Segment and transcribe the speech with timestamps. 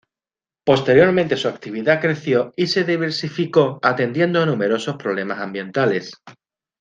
[0.65, 6.11] Posteriormente su actividad creció y se diversificó atendiendo a numerosos problemas ambientales.